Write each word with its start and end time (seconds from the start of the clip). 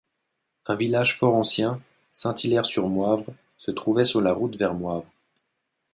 Un 0.65 0.73
village 0.77 1.15
fort 1.15 1.35
ancien, 1.35 1.79
Saint-Hilaire-sur-Moivre, 2.11 3.23
se 3.59 3.69
trouvait 3.69 4.03
sur 4.03 4.19
la 4.21 4.33
route 4.33 4.55
vers 4.57 4.73
Moivre. 4.73 5.05